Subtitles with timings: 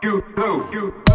[0.00, 0.68] You too.
[0.72, 1.07] You.